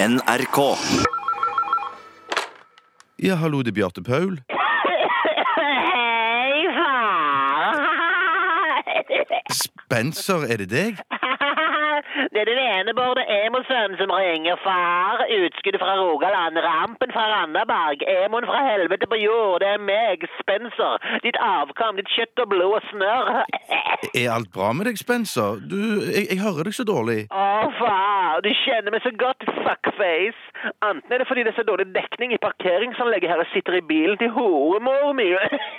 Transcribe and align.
NRK. 0.00 0.58
Ja, 3.18 3.34
hallo, 3.34 3.62
det 3.62 3.72
er 3.72 3.74
Bjarte 3.74 4.02
Paul. 4.02 4.38
Hei, 5.58 6.66
far! 6.76 7.74
Spencer, 9.50 10.46
er 10.46 10.56
det 10.62 10.68
deg? 10.70 11.02
Det 12.32 12.40
er 12.42 12.48
den 12.50 12.58
ene 12.58 12.94
Bård 12.98 13.20
Emo-sønnen 13.38 13.98
som 14.00 14.10
ringer, 14.10 14.56
far. 14.66 15.22
Utskuddet 15.38 15.80
fra 15.82 15.94
Rogaland, 16.02 16.58
rampen 16.68 17.12
fra 17.14 17.24
Randaberg, 17.32 18.02
Emon 18.14 18.46
fra 18.50 18.60
helvete 18.70 19.06
på 19.12 19.20
jord. 19.22 19.60
Det 19.62 19.68
er 19.74 19.84
meg, 19.90 20.26
Spencer. 20.40 20.98
Ditt 21.26 21.38
avkom, 21.42 22.00
ditt 22.00 22.10
kjøtt 22.16 22.42
og 22.42 22.50
blod 22.52 22.78
og 22.80 22.88
snørr. 22.90 23.30
Er 24.10 24.34
alt 24.34 24.50
bra 24.56 24.72
med 24.74 24.90
deg, 24.90 24.98
Spencer? 24.98 25.62
Du, 25.70 25.78
jeg, 26.10 26.26
jeg 26.32 26.42
hører 26.42 26.68
deg 26.68 26.78
så 26.78 26.86
dårlig. 26.92 27.20
Å, 27.30 27.46
far, 27.78 28.42
du 28.46 28.50
kjenner 28.64 28.94
meg 28.94 29.06
så 29.06 29.14
godt, 29.24 29.46
fuckface. 29.62 30.42
Enten 30.82 31.14
er 31.14 31.22
det 31.22 31.28
fordi 31.30 31.46
det 31.46 31.54
er 31.54 31.60
så 31.60 31.66
dårlig 31.70 31.86
dekning 31.94 32.34
i 32.34 32.42
parkeringsanlegget 32.42 33.30
her 33.30 33.44
jeg 33.44 33.52
sitter 33.54 33.78
i 33.78 33.84
bilen 33.92 34.18
til 34.18 34.34
horemor 34.34 35.14
mi. 35.18 35.30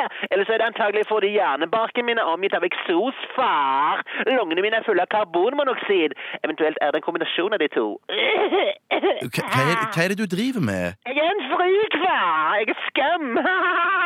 Eller 0.30 0.44
så 0.44 0.54
er 0.54 0.58
det 0.60 0.68
antagelig 0.70 1.04
fordi 1.12 1.32
hjernebarken 1.38 2.06
min 2.08 2.20
er 2.22 2.30
omgitt 2.32 2.56
av 2.58 2.66
eksos, 2.68 3.18
far. 3.36 4.02
Lungene 4.28 4.64
mine 4.64 4.80
er 4.80 4.86
fulle 4.88 5.04
av 5.06 5.10
karbonmonoksid. 5.14 6.16
Eventuelt 6.44 6.78
er 6.80 6.92
det 6.92 7.00
en 7.00 7.06
kombinasjon 7.08 7.56
av 7.56 7.62
de 7.62 7.68
to. 7.78 7.88
Hva, 8.10 9.42
hva, 9.52 9.62
er, 9.62 9.84
hva 9.92 10.04
er 10.04 10.12
det 10.12 10.18
du 10.22 10.26
driver 10.36 10.62
med? 10.70 10.86
Jeg 11.08 11.22
er 11.24 11.32
en 11.34 11.44
fryk, 11.52 11.98
far. 12.04 12.58
Jeg 12.60 12.74
er 12.74 12.82
skam. 12.88 13.26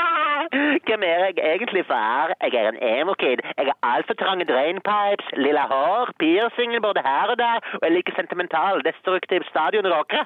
Hvem 0.86 1.02
er 1.06 1.18
jeg 1.26 1.34
egentlig, 1.52 1.84
far? 1.92 2.34
Jeg 2.44 2.54
er 2.60 2.68
en 2.72 2.80
emo-kid. 2.94 3.42
Jeg 3.58 3.66
har 3.70 3.78
altfor 3.92 4.14
trange 4.22 4.44
drainpipes, 4.52 5.26
lilla 5.44 5.64
hår, 5.72 6.14
piercinger 6.22 6.80
både 6.86 7.00
her 7.10 7.34
og 7.34 7.38
der, 7.44 7.58
og 7.78 7.84
jeg 7.86 7.92
liker 7.96 8.18
sentimental, 8.20 8.82
destruktiv 8.88 9.40
stadionrock. 9.52 10.10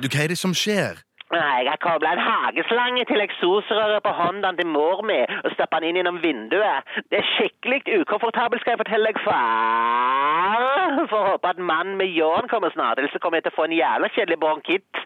Du, 0.00 0.06
hva 0.08 0.22
er 0.24 0.32
det 0.32 0.38
som 0.40 0.54
skjer? 0.56 1.02
Nei, 1.30 1.62
Jeg 1.68 1.78
kobla 1.84 2.10
en 2.16 2.22
hageslange 2.26 3.04
til 3.06 3.22
eksosrøret 3.22 4.02
på 4.02 4.12
Hondaen 4.18 4.56
til 4.58 4.66
mor 4.66 5.02
mi 5.06 5.20
og 5.44 5.52
stappa 5.54 5.78
den 5.78 5.92
inn 5.92 6.00
gjennom 6.00 6.18
vinduet. 6.24 6.88
Det 7.10 7.20
er 7.20 7.28
skikkelig 7.36 8.00
ukomfortabelt, 8.02 8.62
skal 8.62 8.74
jeg 8.74 8.80
fortelle 8.82 9.12
deg, 9.12 9.20
far. 9.22 11.04
Får 11.12 11.28
håpe 11.30 11.52
at 11.52 11.60
mannen 11.70 11.94
med 12.00 12.10
ljåen 12.16 12.50
kommer 12.50 12.74
snart, 12.74 12.98
ellers 12.98 13.14
så 13.14 13.22
kommer 13.22 13.38
jeg 13.38 13.46
til 13.46 13.54
å 13.54 13.58
få 13.60 13.68
en 13.68 13.76
jævla 13.78 14.10
kjedelig 14.16 14.40
bronkitt. 14.42 15.02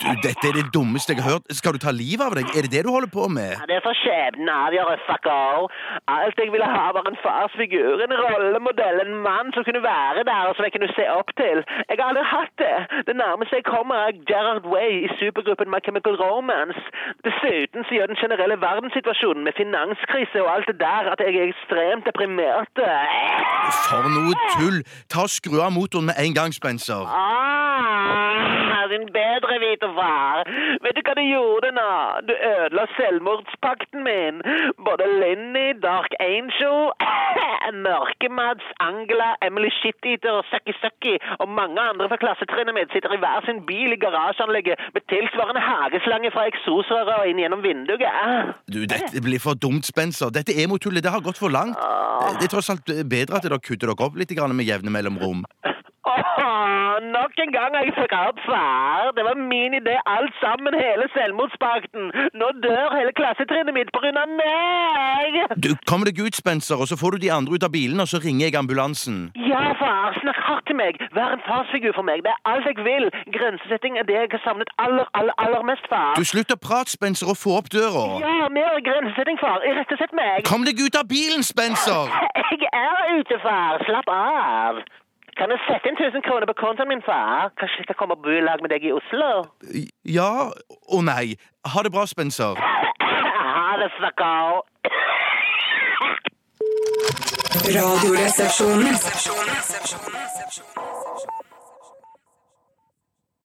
Du, 0.00 0.06
dette 0.24 0.48
er 0.48 0.56
det 0.56 0.66
dummeste 0.72 1.12
jeg 1.12 1.20
har 1.20 1.34
hørt. 1.34 1.52
Skal 1.60 1.76
du 1.76 1.80
ta 1.82 1.92
livet 1.92 2.24
av 2.24 2.36
deg? 2.38 2.48
Er 2.56 2.64
det 2.64 2.72
det 2.76 2.84
du 2.86 2.90
holder 2.94 3.12
på 3.12 3.28
med? 3.28 3.52
Ja, 3.58 3.68
det 3.68 3.80
får 3.84 3.98
skjebnen 4.00 4.48
avgjøre, 4.54 4.96
fucker. 5.08 5.68
Alt 6.14 6.40
jeg 6.40 6.52
ville 6.54 6.68
ha, 6.72 6.86
var 6.96 7.08
en 7.10 7.20
farsfigur, 7.20 8.00
en 8.06 8.16
rollemodell, 8.24 9.02
en 9.04 9.16
mann 9.26 9.52
som 9.56 9.66
kunne 9.68 9.82
være 9.84 10.24
der, 10.30 10.48
og 10.48 10.56
som 10.56 10.64
jeg 10.64 10.74
kunne 10.76 10.92
se 10.96 11.04
opp 11.12 11.34
til. 11.40 11.64
Jeg 11.90 12.00
har 12.00 12.08
aldri 12.08 12.24
hatt 12.32 12.54
det. 12.64 12.76
Det 13.10 13.16
nærmeste 13.20 13.60
jeg 13.60 13.68
kommer, 13.68 14.08
er 14.08 14.20
Gerard 14.30 14.64
Way 14.72 15.04
i 15.04 15.12
supergruppen 15.50 15.70
My 15.70 15.80
Chemical 15.84 16.14
Romance. 16.16 16.80
Dessuten 17.24 17.84
så 17.84 17.90
gjør 17.94 18.06
den 18.06 18.16
generelle 18.22 18.56
verdenssituasjonen 18.60 19.44
med 19.44 19.52
finanskrise 19.62 20.42
og 20.42 20.54
alt 20.54 20.66
det 20.70 20.78
der 20.80 21.04
at 21.12 21.20
jeg 21.20 21.34
er 21.36 21.50
ekstremt 21.52 22.04
deprimert. 22.06 22.76
For 23.88 24.06
noe 24.16 24.34
tull! 24.54 24.78
Ta 25.10 25.26
og 25.26 25.30
Skru 25.30 25.58
av 25.66 25.72
motoren 25.74 26.06
med 26.10 26.16
en 26.24 26.34
gang, 26.38 26.50
Spencer. 26.54 27.02
Ah, 27.06 28.86
din 28.92 29.06
bedre 29.20 29.54
vite 29.66 29.88
far. 29.98 30.46
Vet 30.84 30.96
du 30.96 31.02
hva 31.06 31.14
du 31.18 31.24
gjorde 31.34 31.70
nå? 31.80 31.90
Du 32.28 32.32
ødela 32.54 32.84
selvmordspakten 32.98 34.00
min. 34.08 34.42
Både 34.86 35.04
Linni, 35.22 35.68
Dark 35.86 36.12
Angel, 36.32 36.78
Mørkemads, 37.86 38.66
Angela, 38.82 39.34
Emily 39.46 39.70
Shiteater 39.80 40.42
Sucky 40.50 40.74
Sucky 40.80 41.14
og 41.38 41.48
mange 41.48 41.80
andre 41.80 42.08
fra 42.10 42.18
klassetrinnet 42.22 42.76
mitt 42.76 42.92
sitter 42.94 43.14
i 43.14 43.20
hver 43.22 43.44
sin 43.46 43.62
bil 43.68 43.94
i 43.94 44.00
garasjeanlegget 44.04 44.80
med 44.94 45.06
tilsvarende 45.12 45.62
hageslange 45.64 46.32
fra 46.34 46.46
eksosrøret 46.50 47.14
og 47.20 47.30
inn 47.30 47.42
gjennom 47.42 47.64
vinduet. 47.64 48.06
Ah. 48.10 48.52
Du, 48.70 48.82
Dette 48.90 49.22
blir 49.24 49.42
for 49.42 49.58
dumt, 49.58 49.86
Spencer. 49.86 50.32
Dette 50.34 50.56
emotullet 50.62 51.04
det 51.04 51.12
har 51.14 51.24
gått 51.24 51.40
for 51.40 51.52
langt. 51.52 51.78
Det, 51.78 52.36
det 52.40 52.48
er 52.48 52.54
tross 52.54 52.70
alt 52.72 52.90
bedre 53.10 53.38
at 53.38 53.46
dere 53.46 53.60
kutter 53.62 53.90
dere 53.90 54.06
opp 54.06 54.18
litt 54.18 54.32
med 54.40 54.66
jevne 54.66 54.92
mellomrom. 54.92 55.44
Nok 57.20 57.32
en 57.44 57.50
gang 57.52 57.74
jeg 57.76 57.92
fucka 57.98 58.18
opp, 58.30 58.38
far. 58.48 59.10
Det 59.16 59.22
var 59.28 59.36
min 59.52 59.74
idé 59.80 59.94
alt 60.16 60.34
sammen, 60.42 60.72
hele 60.84 61.04
selvmordspakten. 61.16 62.04
Nå 62.40 62.46
dør 62.64 62.94
hele 62.96 63.12
klassetrinnet 63.18 63.74
mitt 63.76 63.90
på 63.94 64.00
grunn 64.04 64.16
av 64.22 64.30
meg. 64.40 65.36
Du, 65.64 65.70
Kom 65.90 66.04
deg 66.08 66.16
ut, 66.24 66.36
Spencer, 66.42 66.80
og 66.80 66.88
så 66.90 66.96
får 67.00 67.16
du 67.16 67.26
de 67.26 67.32
andre 67.38 67.52
ut 67.58 67.66
av 67.68 67.72
bilen, 67.76 68.00
og 68.04 68.08
så 68.12 68.20
ringer 68.24 68.46
jeg 68.48 68.56
ambulansen. 68.62 69.18
Ja, 69.50 69.64
far, 69.82 70.16
snakk 70.22 70.40
hardt 70.48 70.64
til 70.70 70.78
meg. 70.80 70.96
Vær 71.18 71.34
en 71.36 71.44
farsfigur 71.48 71.92
for 71.98 72.06
meg. 72.08 72.22
Det 72.24 72.32
er 72.32 72.40
alt 72.52 72.70
jeg 72.70 72.78
vil. 72.88 73.10
Grensesetting 73.36 73.98
er 74.00 74.08
det 74.08 74.16
jeg 74.20 74.32
har 74.36 74.42
savnet 74.46 74.72
aller, 74.86 75.04
aller, 75.18 75.36
aller 75.44 75.66
mest, 75.72 75.84
far. 75.92 76.14
Du, 76.16 76.24
Slutt 76.32 76.54
å 76.56 76.58
prate, 76.68 76.94
Spencer, 76.96 77.28
og 77.34 77.36
få 77.42 77.58
opp 77.60 77.68
døra. 77.74 78.06
Ja, 78.24 78.48
mer 78.56 78.80
grensesetting, 78.88 79.36
far. 79.44 79.60
Irettesett 79.68 80.16
meg. 80.16 80.46
Kom 80.48 80.64
deg 80.68 80.80
ut 80.80 80.96
av 80.96 81.04
bilen, 81.10 81.44
Spencer! 81.44 82.08
Jeg 82.60 82.66
er 82.72 83.14
ute, 83.20 83.36
far. 83.44 83.82
Slapp 83.86 84.08
av. 84.14 84.80
Kan 85.40 85.48
du 85.48 85.56
sette 85.64 85.88
inn 85.88 85.96
1000 85.96 86.20
kroner 86.26 86.46
på 86.50 86.54
kontoen 86.60 86.88
min, 86.92 87.02
far? 87.08 87.48
Kanskje 87.58 87.76
jeg 87.80 87.86
skal 87.86 87.96
komme 88.00 88.14
og 88.16 88.22
bo 88.24 88.28
i 88.28 88.42
lag 88.44 88.60
med 88.60 88.70
deg 88.74 88.84
i 88.84 88.92
Oslo? 88.92 89.30
Ja 90.18 90.32
og 90.94 91.00
nei. 91.08 91.26
Ha 91.72 91.78
det 91.86 91.92
bra, 91.96 92.04
Spencer. 92.14 92.60
Ha 93.60 93.76
det, 93.80 93.88
fucko. 93.96 94.34
Radioresepsjonen. 97.76 98.94